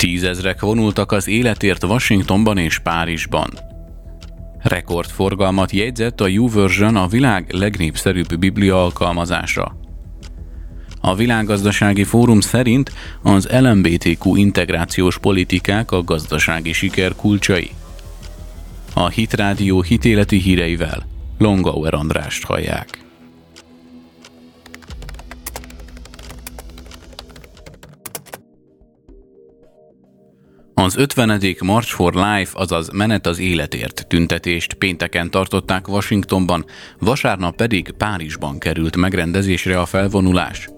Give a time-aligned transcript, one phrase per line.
[0.00, 3.50] Tízezrek vonultak az életért Washingtonban és Párizsban.
[4.58, 9.76] Rekordforgalmat jegyzett a YouVersion a világ legnépszerűbb biblia alkalmazása.
[11.00, 12.92] A Világgazdasági Fórum szerint
[13.22, 17.70] az LMBTQ integrációs politikák a gazdasági siker kulcsai.
[18.94, 21.06] A Hitrádió hitéleti híreivel
[21.38, 23.09] Longauer Andrást hallják.
[30.84, 31.40] Az 50.
[31.62, 36.64] March for Life, azaz Menet az életért tüntetést pénteken tartották Washingtonban,
[36.98, 40.68] vasárnap pedig Párizsban került megrendezésre a felvonulás.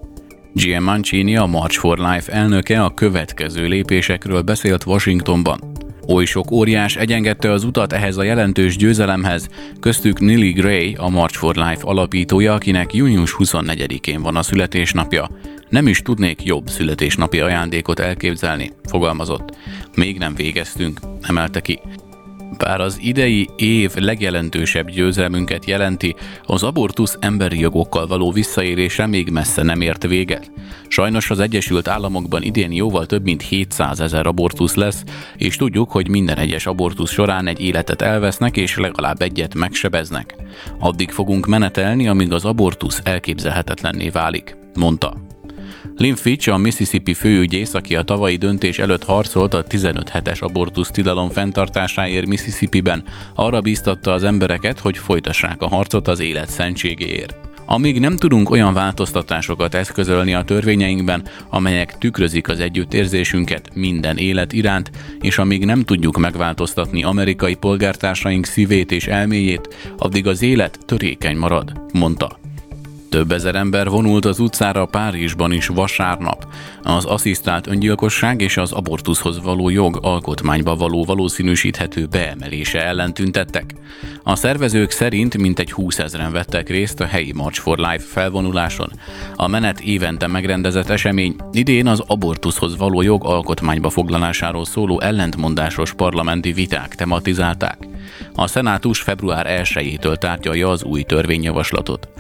[0.53, 5.61] GM Mancini, a March for Life elnöke a következő lépésekről beszélt Washingtonban.
[6.09, 9.49] Oly sok óriás egyengedte az utat ehhez a jelentős győzelemhez,
[9.81, 15.31] köztük Nili Gray, a March for Life alapítója, akinek június 24-én van a születésnapja.
[15.69, 19.57] Nem is tudnék jobb születésnapi ajándékot elképzelni, fogalmazott.
[19.95, 21.81] Még nem végeztünk, emelte ki.
[22.59, 29.63] Bár az idei év legjelentősebb győzelmünket jelenti, az abortusz emberi jogokkal való visszaélése még messze
[29.63, 30.51] nem ért véget.
[30.89, 35.05] Sajnos az Egyesült Államokban idén jóval több mint 700 ezer abortusz lesz,
[35.37, 40.35] és tudjuk, hogy minden egyes abortusz során egy életet elvesznek és legalább egyet megsebeznek.
[40.79, 45.32] Addig fogunk menetelni, amíg az abortusz elképzelhetetlenné válik, mondta.
[45.97, 50.91] Lynn Fitch, a Mississippi főügyész, aki a tavalyi döntés előtt harcolt a 15 hetes abortusz
[50.91, 57.37] tilalom fenntartásáért Mississippi-ben, arra bíztatta az embereket, hogy folytassák a harcot az élet szentségéért.
[57.67, 64.91] Amíg nem tudunk olyan változtatásokat eszközölni a törvényeinkben, amelyek tükrözik az együttérzésünket minden élet iránt,
[65.21, 71.73] és amíg nem tudjuk megváltoztatni amerikai polgártársaink szívét és elméjét, addig az élet törékeny marad,
[71.93, 72.42] mondta.
[73.13, 76.47] Több ezer ember vonult az utcára Párizsban is vasárnap.
[76.83, 83.75] Az asszisztált öngyilkosság és az abortuszhoz való jog alkotmányba való valószínűsíthető beemelése ellen tüntettek.
[84.23, 88.93] A szervezők szerint mintegy 20 ezeren vettek részt a helyi March for Life felvonuláson.
[89.37, 96.53] A menet évente megrendezett esemény idén az abortuszhoz való jog alkotmányba foglalásáról szóló ellentmondásos parlamenti
[96.53, 97.79] viták tematizálták.
[98.35, 102.12] A szenátus február 1-től tárgyalja az új törvényjavaslatot.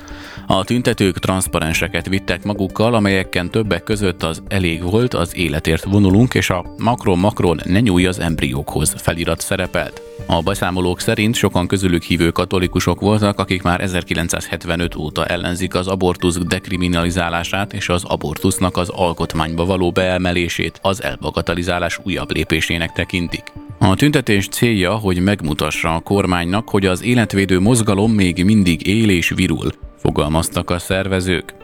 [0.52, 6.50] A tüntetők transzparenseket vittek magukkal, amelyeken többek között az elég volt, az életért vonulunk, és
[6.50, 10.02] a Makron-Makron ne nyúlj az embriókhoz felirat szerepelt.
[10.26, 16.38] A beszámolók szerint sokan közülük hívő katolikusok voltak, akik már 1975 óta ellenzik az abortusz
[16.38, 23.52] dekriminalizálását és az abortusznak az alkotmányba való beemelését az elbagatalizálás újabb lépésének tekintik.
[23.78, 29.28] A tüntetés célja, hogy megmutassa a kormánynak, hogy az életvédő mozgalom még mindig él és
[29.28, 31.54] virul, fogalmaztak a szervezők.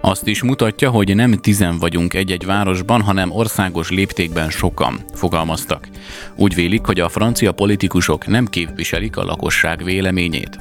[0.00, 5.88] Azt is mutatja, hogy nem tizen vagyunk egy-egy városban, hanem országos léptékben sokan, fogalmaztak.
[6.36, 10.60] Úgy vélik, hogy a francia politikusok nem képviselik a lakosság véleményét.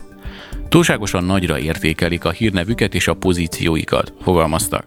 [0.69, 4.85] Túlságosan nagyra értékelik a hírnevüket és a pozícióikat, fogalmaztak.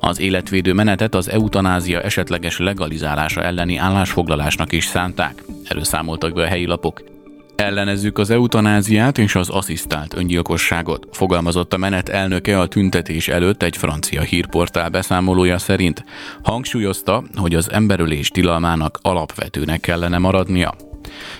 [0.00, 6.46] Az életvédő menetet az eutanázia esetleges legalizálása elleni állásfoglalásnak is szánták, erről számoltak be a
[6.46, 7.17] helyi lapok.
[7.58, 13.76] Ellenezzük az eutanáziát és az asszisztált öngyilkosságot, fogalmazott a menet elnöke a tüntetés előtt egy
[13.76, 16.04] francia hírportál beszámolója szerint.
[16.42, 20.74] Hangsúlyozta, hogy az emberölés tilalmának alapvetőnek kellene maradnia.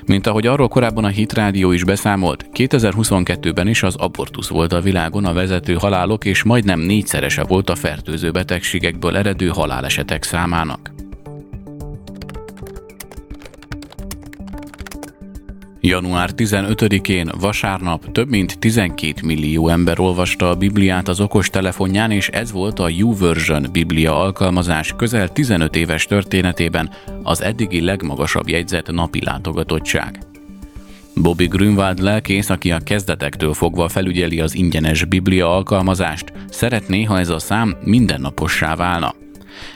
[0.06, 4.80] Mint ahogy arról korábban a Hit Rádió is beszámolt, 2022-ben is az abortusz volt a
[4.80, 10.97] világon a vezető halálok, és majdnem négyszerese volt a fertőző betegségekből eredő halálesetek számának.
[15.80, 22.52] Január 15-én vasárnap több mint 12 millió ember olvasta a Bibliát az okostelefonján, és ez
[22.52, 26.90] volt a YouVersion Biblia alkalmazás közel 15 éves történetében
[27.22, 30.18] az eddigi legmagasabb jegyzett napi látogatottság.
[31.14, 37.28] Bobby Grünwald lelkész, aki a kezdetektől fogva felügyeli az ingyenes Biblia alkalmazást, szeretné, ha ez
[37.28, 39.14] a szám mindennapossá válna.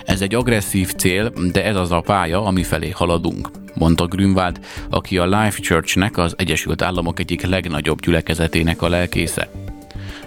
[0.05, 5.19] Ez egy agresszív cél, de ez az a pálya, ami felé haladunk mondta Grünwald, aki
[5.19, 9.51] a Life Churchnek, az Egyesült Államok egyik legnagyobb gyülekezetének a lelkésze.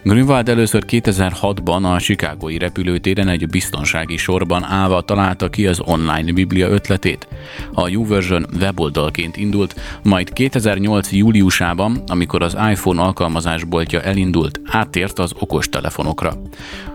[0.03, 6.67] Grünwald először 2006-ban a Chicagói repülőtéren egy biztonsági sorban állva találta ki az online biblia
[6.67, 7.27] ötletét.
[7.73, 11.11] A YouVersion weboldalként indult, majd 2008.
[11.11, 16.41] júliusában, amikor az iPhone alkalmazásboltja elindult, áttért az okostelefonokra.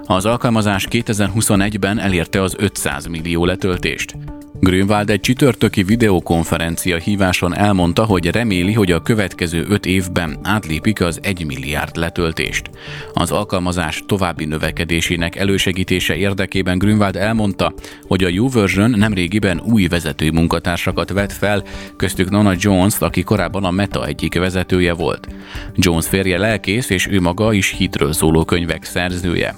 [0.04, 4.16] Az alkalmazás 2021-ben elérte az 500 millió letöltést.
[4.60, 11.18] Grünwald egy csütörtöki videokonferencia híváson elmondta, hogy reméli, hogy a következő öt évben átlépik az
[11.22, 12.70] 1 milliárd letöltést.
[13.12, 17.72] Az alkalmazás további növekedésének elősegítése érdekében Grünwald elmondta,
[18.02, 21.62] hogy a YouVersion nemrégiben új vezető munkatársakat vett fel,
[21.96, 25.28] köztük Nona Jones, aki korábban a Meta egyik vezetője volt.
[25.74, 29.54] Jones férje lelkész, és ő maga is hitről szóló könyvek szerzője.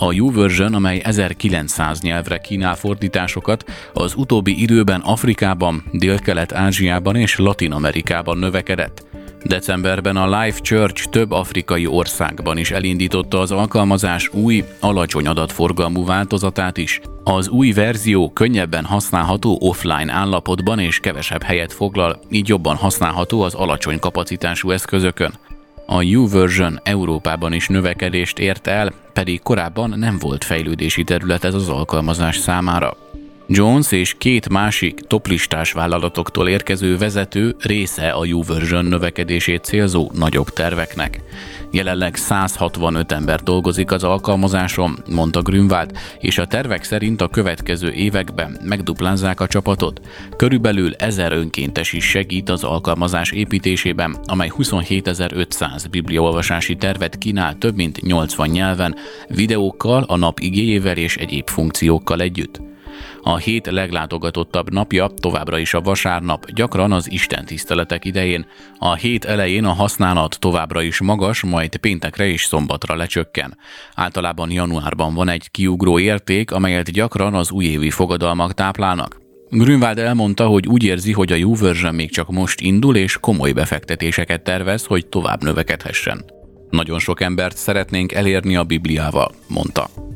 [0.00, 9.06] A YouVersion, amely 1900 nyelvre kínál fordításokat, az utóbbi időben Afrikában, Dél-Kelet-Ázsiában és Latin-Amerikában növekedett.
[9.44, 16.76] Decemberben a Life Church több afrikai országban is elindította az alkalmazás új, alacsony adatforgalmú változatát
[16.76, 17.00] is.
[17.24, 23.54] Az új verzió könnyebben használható offline állapotban és kevesebb helyet foglal, így jobban használható az
[23.54, 25.32] alacsony kapacitású eszközökön.
[25.90, 31.68] A U-version Európában is növekedést ért el, pedig korábban nem volt fejlődési terület ez az
[31.68, 32.96] alkalmazás számára.
[33.46, 41.20] Jones és két másik toplistás vállalatoktól érkező vezető része a YouVersion növekedését célzó nagyobb terveknek.
[41.70, 48.58] Jelenleg 165 ember dolgozik az alkalmazáson, mondta Grünwald, és a tervek szerint a következő években
[48.64, 50.00] megduplázzák a csapatot.
[50.36, 58.00] Körülbelül 1000 önkéntes is segít az alkalmazás építésében, amely 27.500 bibliaolvasási tervet kínál több mint
[58.00, 58.96] 80 nyelven,
[59.28, 62.60] videókkal, a nap igéjével és egyéb funkciókkal együtt.
[63.22, 68.46] A hét leglátogatottabb napja továbbra is a vasárnap, gyakran az Isten tiszteletek idején.
[68.78, 73.56] A hét elején a használat továbbra is magas, majd péntekre és szombatra lecsökken.
[73.94, 79.20] Általában januárban van egy kiugró érték, amelyet gyakran az újévi fogadalmak táplálnak.
[79.50, 84.42] Grünwald elmondta, hogy úgy érzi, hogy a YouVersion még csak most indul, és komoly befektetéseket
[84.42, 86.24] tervez, hogy tovább növekedhessen.
[86.70, 90.07] Nagyon sok embert szeretnénk elérni a Bibliával, mondta.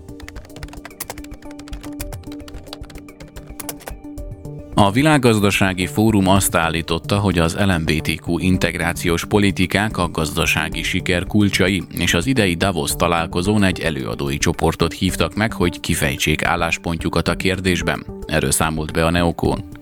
[4.75, 12.15] A világgazdasági fórum azt állította, hogy az LMBTQ integrációs politikák a gazdasági siker kulcsai, és
[12.15, 18.07] az idei Davos találkozón egy előadói csoportot hívtak meg, hogy kifejtsék álláspontjukat a kérdésben.
[18.27, 19.82] Erről számolt be a Neokon.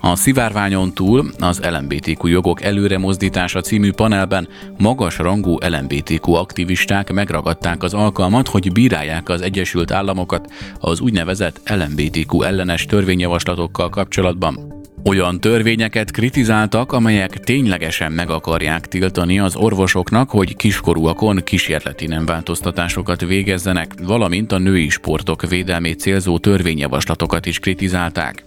[0.00, 4.48] A szivárványon túl az LMBTQ jogok előre mozdítása című panelben
[4.78, 12.42] magas rangú LMBTQ aktivisták megragadták az alkalmat, hogy bírálják az Egyesült Államokat az úgynevezett LMBTQ
[12.42, 14.84] ellenes törvényjavaslatokkal kapcsolatban.
[15.04, 23.20] Olyan törvényeket kritizáltak, amelyek ténylegesen meg akarják tiltani az orvosoknak, hogy kiskorúakon kísérleti nem változtatásokat
[23.20, 28.44] végezzenek, valamint a női sportok védelmét célzó törvényjavaslatokat is kritizálták.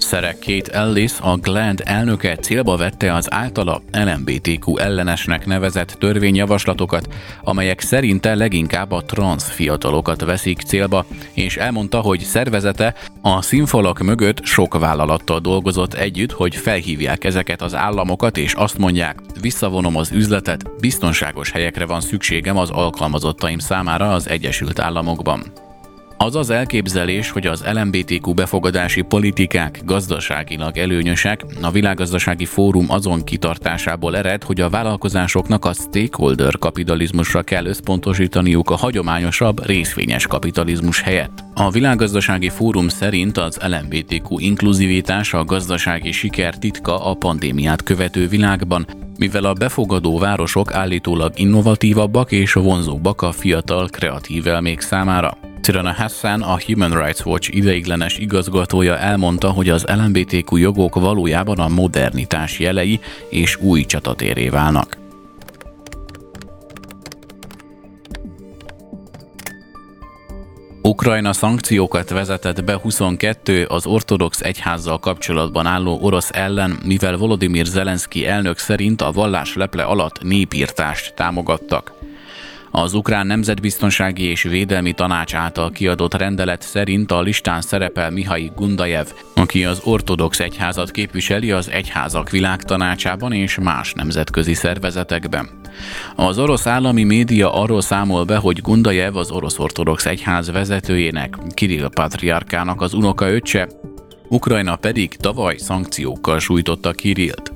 [0.00, 7.08] Szerek Kate Ellis, a Gland elnöke célba vette az általa LMBTQ ellenesnek nevezett törvényjavaslatokat,
[7.42, 14.44] amelyek szerinte leginkább a trans fiatalokat veszik célba, és elmondta, hogy szervezete a színfalak mögött
[14.44, 20.80] sok vállalattal dolgozott együtt, hogy felhívják ezeket az államokat, és azt mondják, visszavonom az üzletet,
[20.80, 25.69] biztonságos helyekre van szükségem az alkalmazottaim számára az Egyesült Államokban.
[26.22, 34.16] Az az elképzelés, hogy az LMBTQ befogadási politikák gazdaságilag előnyösek, a világgazdasági fórum azon kitartásából
[34.16, 41.44] ered, hogy a vállalkozásoknak a stakeholder kapitalizmusra kell összpontosítaniuk a hagyományosabb részvényes kapitalizmus helyett.
[41.54, 48.86] A világgazdasági fórum szerint az LMBTQ inkluzivitás a gazdasági siker titka a pandémiát követő világban,
[49.20, 55.36] mivel a befogadó városok állítólag innovatívabbak és vonzóbbak a fiatal kreatív elmék számára.
[55.60, 61.68] Tirana Hassan, a Human Rights Watch ideiglenes igazgatója elmondta, hogy az LMBTQ jogok valójában a
[61.68, 63.00] modernitás jelei
[63.30, 64.99] és új csatatéré válnak.
[71.00, 78.26] Ukrajna szankciókat vezetett be 22 az ortodox egyházzal kapcsolatban álló orosz ellen, mivel Volodymyr Zelenszky
[78.26, 81.99] elnök szerint a vallás leple alatt népírtást támogattak.
[82.72, 89.06] Az Ukrán Nemzetbiztonsági és Védelmi Tanács által kiadott rendelet szerint a listán szerepel Mihai Gundajev,
[89.34, 95.48] aki az ortodox egyházat képviseli az egyházak világtanácsában és más nemzetközi szervezetekben.
[96.16, 101.88] Az orosz állami média arról számol be, hogy Gundajev az orosz ortodox egyház vezetőjének, Kirill
[101.94, 103.68] patriárkának az unokaöccse,
[104.28, 107.49] Ukrajna pedig tavaly szankciókkal sújtotta Kirillt.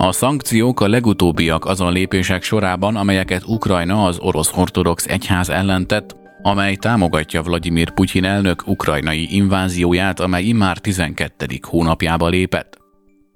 [0.00, 6.16] A szankciók a legutóbbiak azon lépések sorában, amelyeket Ukrajna az orosz ortodox egyház ellen tett,
[6.42, 11.46] amely támogatja Vladimir Putyin elnök ukrajnai invázióját, amely immár 12.
[11.62, 12.78] hónapjába lépett.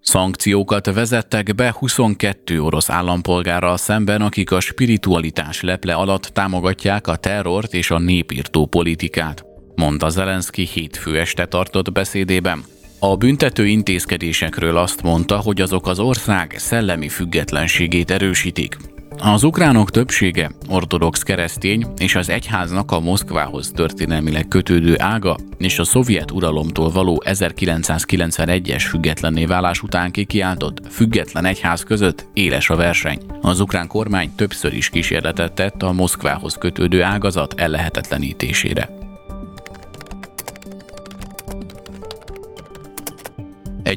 [0.01, 7.75] Szankciókat vezettek be 22 orosz állampolgárral szemben, akik a spiritualitás leple alatt támogatják a terrort
[7.75, 12.65] és a népírtó politikát, mondta Zelenszky hétfő este tartott beszédében.
[13.05, 18.77] A büntető intézkedésekről azt mondta, hogy azok az ország szellemi függetlenségét erősítik.
[19.19, 25.85] Az ukránok többsége ortodox keresztény, és az egyháznak a Moszkvához történelmileg kötődő ága és a
[25.85, 33.19] szovjet uralomtól való 1991-es függetlenné válás után kikiáltott független egyház között éles a verseny.
[33.41, 39.02] Az ukrán kormány többször is kísérletet tett a Moszkvához kötődő ágazat ellehetetlenítésére.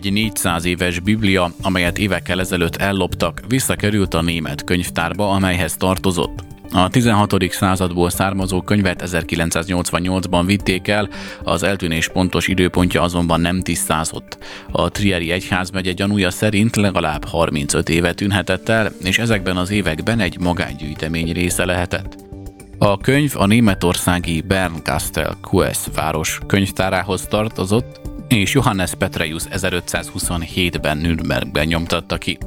[0.06, 6.44] Egy 400 éves biblia, amelyet évekkel ezelőtt elloptak, visszakerült a német könyvtárba, amelyhez tartozott.
[6.72, 7.36] A 16.
[7.50, 11.10] századból származó könyvet 1988-ban vitték el,
[11.44, 14.38] az eltűnés pontos időpontja azonban nem tisztázott.
[14.72, 20.40] A Trieri egyházmegye gyanúja szerint legalább 35 éve tűnhetett el, és ezekben az években egy
[20.40, 22.16] magángyűjtemény része lehetett.
[22.78, 32.18] A könyv a németországi Bernkastel Kues város könyvtárához tartozott, és Johannes Petreius 1527-ben Nürnbergben nyomtatta
[32.18, 32.38] ki.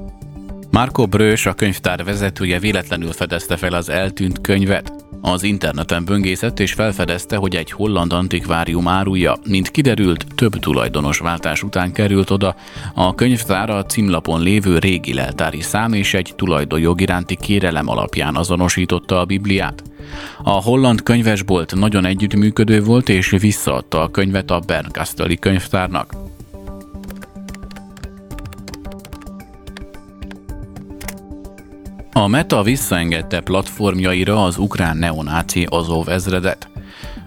[0.71, 4.93] Marco Brős, a könyvtár vezetője véletlenül fedezte fel az eltűnt könyvet.
[5.21, 11.63] Az interneten böngészett és felfedezte, hogy egy holland antikvárium árulja, mint kiderült, több tulajdonos váltás
[11.63, 12.57] után került oda.
[12.95, 19.21] A könyvtár a címlapon lévő régi leltári szám és egy tulajdonjog iránti kérelem alapján azonosította
[19.21, 19.88] a Bibliát.
[20.43, 26.15] A holland könyvesbolt nagyon együttműködő volt és visszaadta a könyvet a Bernkasteli könyvtárnak.
[32.13, 36.69] A Meta visszaengedte platformjaira az ukrán neonáci Azov ezredet.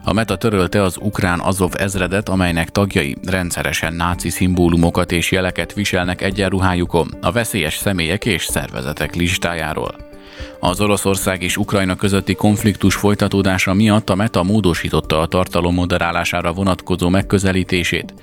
[0.04, 6.22] A Meta törölte az ukrán Azov ezredet, amelynek tagjai rendszeresen náci szimbólumokat és jeleket viselnek
[6.22, 10.11] egyenruhájukon a veszélyes személyek és szervezetek listájáról.
[10.60, 17.10] Az Oroszország és Ukrajna közötti konfliktus folytatódása miatt a Meta módosította a tartalom moderálására vonatkozó
[17.10, 18.14] megközelítését.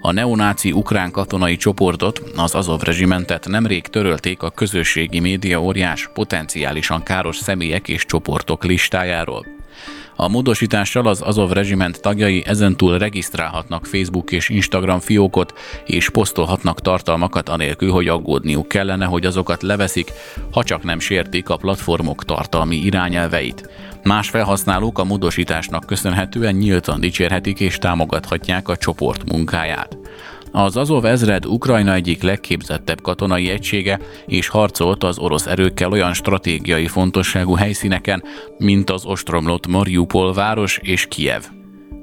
[0.00, 7.02] A neonáci ukrán katonai csoportot, az Azov rezsimentet nemrég törölték a közösségi média óriás potenciálisan
[7.02, 9.46] káros személyek és csoportok listájáról.
[10.16, 15.52] A módosítással az Azov rezsiment tagjai ezentúl regisztrálhatnak Facebook és Instagram fiókot,
[15.86, 20.12] és posztolhatnak tartalmakat anélkül, hogy aggódniuk kellene, hogy azokat leveszik,
[20.52, 23.68] ha csak nem sértik a platformok tartalmi irányelveit.
[24.02, 29.96] Más felhasználók a módosításnak köszönhetően nyíltan dicsérhetik és támogathatják a csoport munkáját.
[30.56, 36.86] Az Azov ezred Ukrajna egyik legképzettebb katonai egysége, és harcolt az orosz erőkkel olyan stratégiai
[36.86, 38.24] fontosságú helyszíneken,
[38.58, 41.42] mint az ostromlott Mariupol város és Kiev.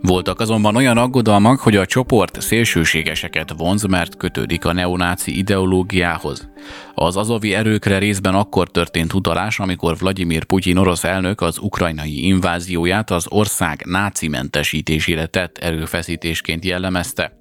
[0.01, 6.50] Voltak azonban olyan aggodalmak, hogy a csoport szélsőségeseket vonz, mert kötődik a neonáci ideológiához.
[6.96, 13.12] Az azovi erőkre részben akkor történt utalás, amikor Vladimir Putyin orosz elnök az ukrajnai invázióját
[13.12, 17.40] az ország náci mentesítésére tett erőfeszítésként jellemezte.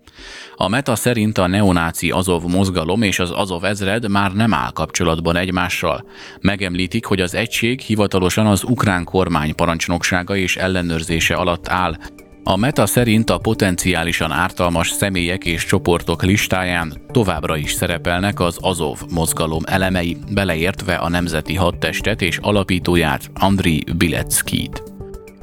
[0.56, 5.36] A Meta szerint a neonáci Azov mozgalom és az Azov ezred már nem áll kapcsolatban
[5.36, 6.04] egymással.
[6.40, 11.96] Megemlítik, hogy az egység hivatalosan az ukrán kormány parancsnoksága és ellenőrzése alatt áll,
[12.44, 18.98] a Meta szerint a potenciálisan ártalmas személyek és csoportok listáján továbbra is szerepelnek az Azov
[19.10, 24.82] mozgalom elemei, beleértve a Nemzeti Hadtestet és alapítóját Andriy Bileckit.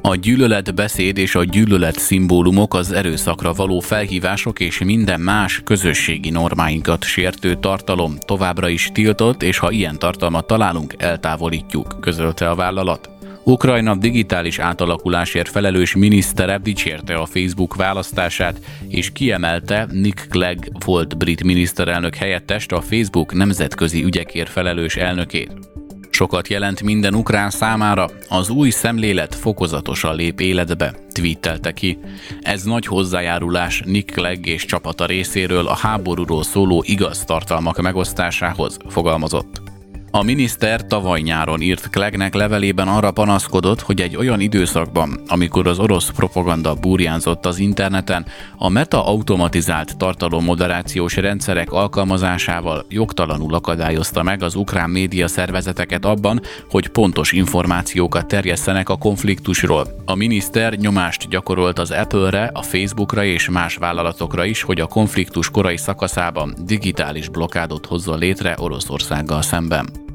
[0.02, 7.04] A gyűlöletbeszéd és a gyűlölet szimbólumok az erőszakra való felhívások és minden más közösségi normáinkat
[7.04, 13.10] sértő tartalom továbbra is tiltott, és ha ilyen tartalmat találunk, eltávolítjuk, közölte a vállalat.
[13.44, 21.44] Ukrajna digitális átalakulásért felelős minisztere dicsérte a Facebook választását, és kiemelte Nick Clegg volt brit
[21.44, 25.77] miniszterelnök helyettest a Facebook nemzetközi ügyekért felelős elnökét.
[26.18, 31.98] Sokat jelent minden ukrán számára, az új szemlélet fokozatosan lép életbe, tweetelte ki.
[32.40, 39.67] Ez nagy hozzájárulás Nick Clegg és csapata részéről a háborúról szóló igaz tartalmak megosztásához, fogalmazott.
[40.10, 45.78] A miniszter tavaly nyáron írt Klegnek levelében arra panaszkodott, hogy egy olyan időszakban, amikor az
[45.78, 54.54] orosz propaganda burjánzott az interneten, a meta automatizált tartalommoderációs rendszerek alkalmazásával jogtalanul akadályozta meg az
[54.54, 59.86] ukrán média szervezeteket abban, hogy pontos információkat terjesszenek a konfliktusról.
[60.04, 65.50] A miniszter nyomást gyakorolt az Apple-re, a Facebookra és más vállalatokra is, hogy a konfliktus
[65.50, 70.06] korai szakaszában digitális blokádot hozzon létre Oroszországgal szemben.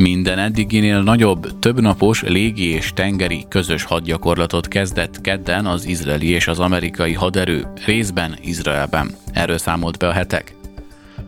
[0.00, 6.58] Minden eddiginél nagyobb, többnapos légi és tengeri közös hadgyakorlatot kezdett kedden az izraeli és az
[6.58, 9.10] amerikai haderő, részben Izraelben.
[9.32, 10.54] Erről számolt be a hetek.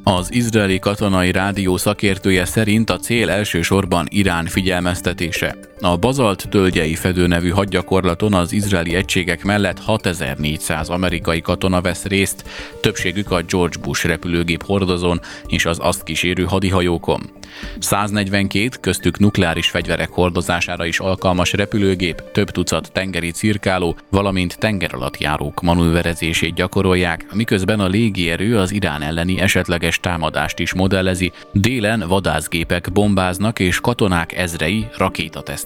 [0.03, 5.72] Az izraeli katonai rádió szakértője szerint a cél elsősorban Irán figyelmeztetése.
[5.85, 12.49] A bazalt tölgyei fedő nevű hadgyakorlaton az izraeli egységek mellett 6400 amerikai katona vesz részt,
[12.81, 17.31] többségük a George Bush repülőgép hordozón és az azt kísérő hadihajókon.
[17.79, 26.55] 142, köztük nukleáris fegyverek hordozására is alkalmas repülőgép, több tucat tengeri cirkáló, valamint tengeralattjárók manőverezését
[26.55, 33.81] gyakorolják, miközben a légierő az Irán elleni esetleges támadást is modellezi, délen vadászgépek bombáznak és
[33.81, 34.87] katonák ezrei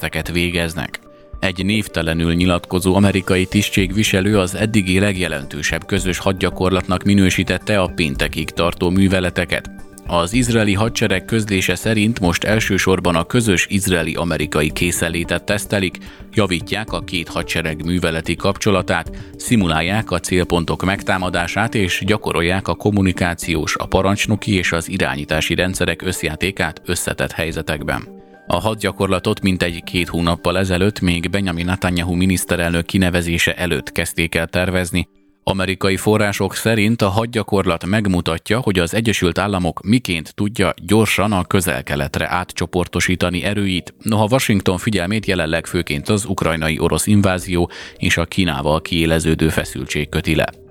[0.06, 1.00] rakétateszteket végeznek.
[1.40, 9.70] Egy névtelenül nyilatkozó amerikai tisztségviselő az eddigi legjelentősebb közös hadgyakorlatnak minősítette a péntekig tartó műveleteket.
[10.08, 15.98] Az izraeli hadsereg közlése szerint most elsősorban a közös izraeli-amerikai készenlétet tesztelik,
[16.32, 23.86] javítják a két hadsereg műveleti kapcsolatát, szimulálják a célpontok megtámadását és gyakorolják a kommunikációs, a
[23.86, 28.16] parancsnoki és az irányítási rendszerek összjátékát összetett helyzetekben.
[28.46, 35.08] A hadgyakorlatot mintegy két hónappal ezelőtt még Benjamin Netanyahu miniszterelnök kinevezése előtt kezdték el tervezni,
[35.48, 42.28] Amerikai források szerint a hadgyakorlat megmutatja, hogy az Egyesült Államok miként tudja gyorsan a közel-keletre
[42.30, 49.48] átcsoportosítani erőit, noha Washington figyelmét jelenleg főként az ukrajnai orosz invázió és a Kínával kiéleződő
[49.48, 50.65] feszültség köti le.